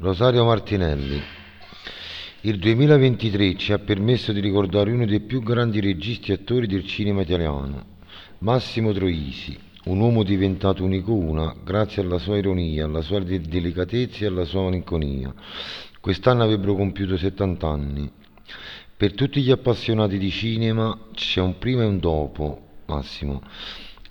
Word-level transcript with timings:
Rosario 0.00 0.44
Martinelli. 0.44 1.20
Il 2.42 2.60
2023 2.60 3.56
ci 3.56 3.72
ha 3.72 3.80
permesso 3.80 4.30
di 4.30 4.38
ricordare 4.38 4.92
uno 4.92 5.04
dei 5.04 5.18
più 5.18 5.42
grandi 5.42 5.80
registi 5.80 6.30
e 6.30 6.34
attori 6.34 6.68
del 6.68 6.86
cinema 6.86 7.22
italiano, 7.22 7.84
Massimo 8.38 8.92
Troisi, 8.92 9.58
un 9.86 9.98
uomo 9.98 10.22
diventato 10.22 10.84
un'icona 10.84 11.52
grazie 11.64 12.02
alla 12.02 12.18
sua 12.18 12.36
ironia, 12.36 12.84
alla 12.84 13.00
sua 13.00 13.18
delicatezza 13.18 14.22
e 14.22 14.28
alla 14.28 14.44
sua 14.44 14.62
malinconia. 14.62 15.34
Quest'anno 15.98 16.44
avrebbero 16.44 16.76
compiuto 16.76 17.16
70 17.16 17.66
anni. 17.66 18.08
Per 18.96 19.14
tutti 19.14 19.42
gli 19.42 19.50
appassionati 19.50 20.16
di 20.16 20.30
cinema 20.30 20.96
c'è 21.12 21.40
un 21.40 21.58
prima 21.58 21.82
e 21.82 21.86
un 21.86 21.98
dopo, 21.98 22.60
Massimo. 22.86 23.42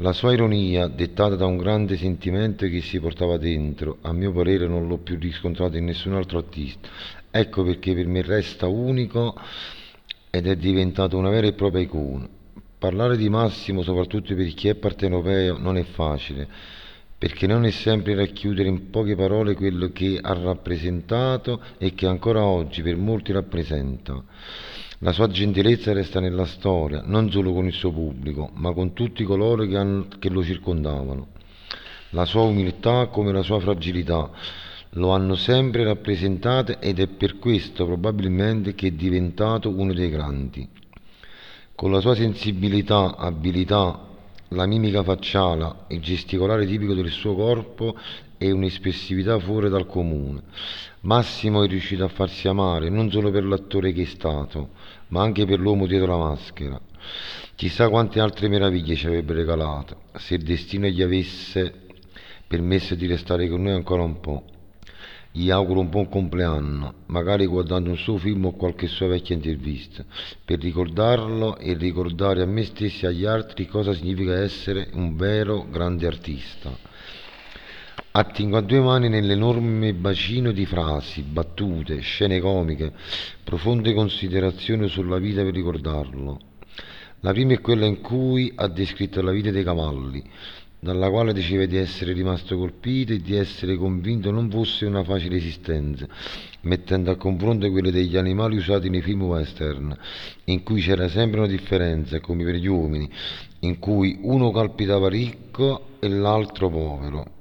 La 0.00 0.14
sua 0.14 0.32
ironia, 0.32 0.86
dettata 0.86 1.34
da 1.36 1.44
un 1.44 1.58
grande 1.58 1.98
sentimento 1.98 2.66
che 2.66 2.80
si 2.80 2.98
portava 2.98 3.36
dentro, 3.36 3.98
a 4.00 4.14
mio 4.14 4.32
parere 4.32 4.66
non 4.66 4.88
l'ho 4.88 4.96
più 4.96 5.18
riscontrato 5.18 5.76
in 5.76 5.84
nessun 5.84 6.14
altro 6.14 6.38
artista. 6.38 6.88
Ecco 7.30 7.62
perché 7.64 7.92
per 7.92 8.06
me 8.06 8.22
resta 8.22 8.66
unico 8.66 9.38
ed 10.30 10.46
è 10.46 10.56
diventato 10.56 11.18
una 11.18 11.28
vera 11.28 11.48
e 11.48 11.52
propria 11.52 11.82
icona. 11.82 12.26
Parlare 12.78 13.18
di 13.18 13.28
Massimo, 13.28 13.82
soprattutto 13.82 14.34
per 14.34 14.54
chi 14.54 14.68
è 14.68 14.74
partenopeo, 14.74 15.58
non 15.58 15.76
è 15.76 15.82
facile, 15.82 16.48
perché 17.18 17.46
non 17.46 17.66
è 17.66 17.70
sempre 17.70 18.14
racchiudere 18.14 18.70
in 18.70 18.88
poche 18.88 19.14
parole 19.14 19.54
quello 19.54 19.90
che 19.92 20.18
ha 20.18 20.32
rappresentato 20.32 21.60
e 21.76 21.92
che 21.92 22.06
ancora 22.06 22.42
oggi 22.42 22.80
per 22.80 22.96
molti 22.96 23.32
rappresenta. 23.32 24.24
La 25.02 25.12
sua 25.12 25.28
gentilezza 25.28 25.94
resta 25.94 26.20
nella 26.20 26.44
storia, 26.44 27.00
non 27.02 27.30
solo 27.30 27.54
con 27.54 27.64
il 27.64 27.72
suo 27.72 27.90
pubblico, 27.90 28.50
ma 28.52 28.74
con 28.74 28.92
tutti 28.92 29.24
coloro 29.24 29.64
che, 29.64 29.74
hanno, 29.74 30.08
che 30.18 30.28
lo 30.28 30.44
circondavano. 30.44 31.28
La 32.10 32.26
sua 32.26 32.42
umiltà 32.42 33.06
come 33.06 33.32
la 33.32 33.40
sua 33.40 33.60
fragilità 33.60 34.30
lo 34.94 35.10
hanno 35.12 35.36
sempre 35.36 35.84
rappresentato 35.84 36.78
ed 36.80 36.98
è 36.98 37.06
per 37.06 37.38
questo 37.38 37.86
probabilmente 37.86 38.74
che 38.74 38.88
è 38.88 38.90
diventato 38.90 39.70
uno 39.70 39.94
dei 39.94 40.10
grandi. 40.10 40.68
Con 41.74 41.92
la 41.92 42.00
sua 42.00 42.14
sensibilità, 42.14 43.16
abilità, 43.16 44.06
la 44.50 44.66
mimica 44.66 45.02
facciale, 45.02 45.84
il 45.88 46.00
gesticolare 46.00 46.66
tipico 46.66 46.94
del 46.94 47.10
suo 47.10 47.34
corpo 47.34 47.96
e 48.36 48.50
un'espressività 48.50 49.38
fuori 49.38 49.68
dal 49.68 49.86
comune. 49.86 50.42
Massimo 51.02 51.62
è 51.62 51.68
riuscito 51.68 52.04
a 52.04 52.08
farsi 52.08 52.48
amare 52.48 52.88
non 52.88 53.10
solo 53.10 53.30
per 53.30 53.44
l'attore 53.44 53.92
che 53.92 54.02
è 54.02 54.06
stato, 54.06 54.70
ma 55.08 55.22
anche 55.22 55.44
per 55.46 55.58
l'uomo 55.58 55.86
dietro 55.86 56.18
la 56.18 56.24
maschera. 56.28 56.80
Chissà 57.54 57.88
quante 57.88 58.20
altre 58.20 58.48
meraviglie 58.48 58.94
ci 58.96 59.06
avrebbe 59.06 59.34
regalato, 59.34 60.02
se 60.14 60.34
il 60.34 60.42
destino 60.42 60.86
gli 60.86 61.02
avesse 61.02 61.88
permesso 62.46 62.94
di 62.94 63.06
restare 63.06 63.48
con 63.48 63.62
noi 63.62 63.72
ancora 63.72 64.02
un 64.02 64.18
po'. 64.20 64.44
Gli 65.32 65.48
auguro 65.48 65.78
un 65.78 65.88
buon 65.88 66.08
compleanno, 66.08 66.94
magari 67.06 67.46
guardando 67.46 67.90
un 67.90 67.96
suo 67.96 68.18
film 68.18 68.46
o 68.46 68.52
qualche 68.52 68.88
sua 68.88 69.06
vecchia 69.06 69.36
intervista, 69.36 70.04
per 70.44 70.58
ricordarlo 70.58 71.56
e 71.56 71.74
ricordare 71.74 72.42
a 72.42 72.46
me 72.46 72.64
stessi 72.64 73.04
e 73.04 73.08
agli 73.08 73.24
altri 73.24 73.66
cosa 73.66 73.94
significa 73.94 74.34
essere 74.42 74.88
un 74.94 75.14
vero 75.14 75.68
grande 75.70 76.08
artista. 76.08 76.76
Attingo 78.10 78.56
a 78.56 78.60
due 78.60 78.80
mani 78.80 79.08
nell'enorme 79.08 79.94
bacino 79.94 80.50
di 80.50 80.66
frasi, 80.66 81.22
battute, 81.22 82.00
scene 82.00 82.40
comiche, 82.40 82.92
profonde 83.44 83.94
considerazioni 83.94 84.88
sulla 84.88 85.18
vita 85.18 85.44
per 85.44 85.54
ricordarlo. 85.54 86.40
La 87.20 87.30
prima 87.30 87.52
è 87.52 87.60
quella 87.60 87.86
in 87.86 88.00
cui 88.00 88.50
ha 88.56 88.66
descritto 88.66 89.22
la 89.22 89.30
vita 89.30 89.52
dei 89.52 89.62
cavalli, 89.62 90.24
dalla 90.80 91.10
quale 91.10 91.34
diceva 91.34 91.66
di 91.66 91.76
essere 91.76 92.14
rimasto 92.14 92.56
colpito 92.56 93.12
e 93.12 93.20
di 93.20 93.36
essere 93.36 93.76
convinto 93.76 94.30
non 94.30 94.50
fosse 94.50 94.86
una 94.86 95.04
facile 95.04 95.36
esistenza, 95.36 96.08
mettendo 96.62 97.10
a 97.10 97.16
confronto 97.16 97.70
quelle 97.70 97.90
degli 97.90 98.16
animali 98.16 98.56
usati 98.56 98.88
nei 98.88 99.02
film 99.02 99.24
western, 99.24 99.94
in 100.44 100.62
cui 100.62 100.80
c'era 100.80 101.08
sempre 101.08 101.40
una 101.40 101.48
differenza, 101.48 102.18
come 102.20 102.44
per 102.44 102.54
gli 102.54 102.66
uomini, 102.66 103.08
in 103.60 103.78
cui 103.78 104.18
uno 104.22 104.50
calpitava 104.50 105.08
ricco 105.10 105.98
e 106.00 106.08
l'altro 106.08 106.70
povero. 106.70 107.38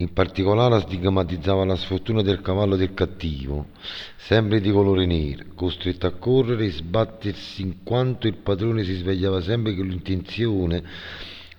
In 0.00 0.12
particolare 0.12 0.80
stigmatizzava 0.82 1.64
la 1.64 1.74
sfortuna 1.74 2.22
del 2.22 2.40
cavallo 2.40 2.76
del 2.76 2.94
cattivo, 2.94 3.68
sempre 4.16 4.60
di 4.60 4.70
colore 4.70 5.06
nero, 5.06 5.44
costretto 5.54 6.06
a 6.06 6.12
correre 6.12 6.66
e 6.66 6.70
sbattersi 6.70 7.62
in 7.62 7.82
quanto 7.82 8.28
il 8.28 8.36
padrone 8.36 8.84
si 8.84 8.94
svegliava 8.94 9.40
sempre 9.40 9.74
con 9.74 9.88
l'intenzione 9.88 10.84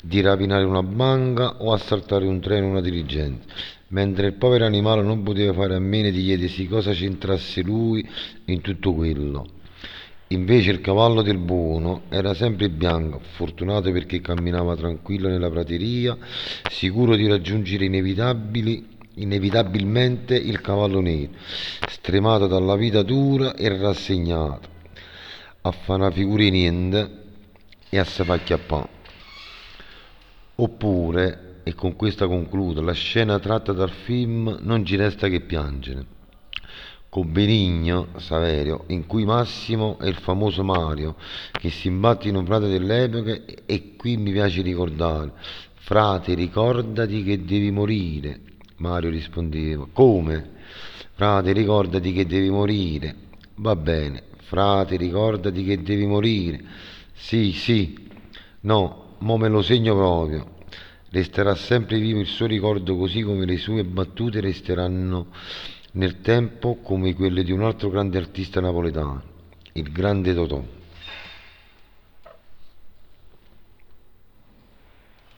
di 0.01 0.21
rapinare 0.21 0.63
una 0.63 0.83
banca 0.83 1.55
o 1.61 1.73
assaltare 1.73 2.25
un 2.25 2.39
treno 2.39 2.67
o 2.67 2.69
una 2.69 2.81
dirigenza, 2.81 3.45
mentre 3.89 4.27
il 4.27 4.33
povero 4.33 4.65
animale 4.65 5.01
non 5.01 5.23
poteva 5.23 5.53
fare 5.53 5.75
a 5.75 5.79
meno 5.79 6.09
di 6.09 6.23
chiedersi 6.23 6.67
cosa 6.67 6.91
c'entrasse 6.91 7.61
lui 7.61 8.07
in 8.45 8.61
tutto 8.61 8.93
quello. 8.93 9.45
Invece 10.31 10.69
il 10.69 10.79
cavallo 10.79 11.23
del 11.23 11.39
buono 11.39 12.03
era 12.09 12.35
sempre 12.35 12.69
bianco, 12.69 13.19
fortunato 13.33 13.91
perché 13.91 14.21
camminava 14.21 14.75
tranquillo 14.75 15.27
nella 15.27 15.49
prateria, 15.49 16.15
sicuro 16.69 17.15
di 17.15 17.27
raggiungere 17.27 17.85
inevitabilmente 19.15 20.35
il 20.35 20.61
cavallo 20.61 21.01
nero, 21.01 21.31
stremato 21.89 22.45
dalla 22.45 22.75
vita 22.75 23.01
dura 23.01 23.55
e 23.55 23.75
rassegnato, 23.75 24.69
a 25.61 25.71
fare 25.71 26.01
una 26.01 26.11
figura 26.11 26.43
di 26.43 26.51
niente 26.51 27.11
e 27.89 27.97
a 27.97 28.03
se 28.03 28.23
fare 28.23 28.43
chiappare. 28.43 28.98
Oppure, 30.61 31.61
e 31.63 31.73
con 31.73 31.95
questa 31.95 32.27
concludo, 32.27 32.81
la 32.81 32.93
scena 32.93 33.39
tratta 33.39 33.71
dal 33.71 33.91
film 33.91 34.57
Non 34.61 34.83
ci 34.83 34.95
resta 34.95 35.27
che 35.27 35.41
piangere 35.41 36.17
con 37.09 37.31
Benigno 37.31 38.09
Saverio, 38.17 38.83
in 38.87 39.07
cui 39.07 39.25
Massimo 39.25 39.97
è 39.97 40.07
il 40.07 40.17
famoso 40.17 40.63
Mario 40.63 41.15
che 41.51 41.71
si 41.71 41.87
imbatte 41.87 42.27
in 42.27 42.35
un 42.35 42.43
prato 42.43 42.67
dell'epoca 42.67 43.35
e 43.65 43.95
qui 43.95 44.15
mi 44.17 44.31
piace 44.31 44.61
ricordare, 44.61 45.31
frate 45.73 46.35
ricordati 46.35 47.23
che 47.23 47.43
devi 47.43 47.71
morire. 47.71 48.41
Mario 48.77 49.09
rispondeva, 49.09 49.87
come? 49.91 50.51
Frate 51.13 51.51
ricordati 51.51 52.13
che 52.13 52.27
devi 52.27 52.49
morire. 52.49 53.15
Va 53.55 53.75
bene, 53.75 54.25
frate 54.43 54.95
ricordati 54.95 55.63
che 55.63 55.81
devi 55.81 56.05
morire. 56.05 56.63
Sì, 57.13 57.51
sì, 57.53 58.07
no, 58.61 59.08
mo 59.19 59.37
me 59.37 59.47
lo 59.47 59.61
segno 59.61 59.95
proprio. 59.95 60.57
Resterà 61.11 61.55
sempre 61.55 61.99
vivo 61.99 62.19
il 62.19 62.27
suo 62.27 62.45
ricordo 62.45 62.95
così 62.95 63.21
come 63.21 63.45
le 63.45 63.57
sue 63.57 63.83
battute 63.83 64.41
resteranno 64.41 65.27
nel 65.93 66.21
tempo 66.21 66.77
come 66.83 67.15
quelle 67.15 67.43
di 67.43 67.51
un 67.51 67.63
altro 67.63 67.89
grande 67.89 68.19
artista 68.19 68.61
napoletano, 68.61 69.23
il 69.73 69.91
grande 69.91 70.33
Totò. 70.33 70.77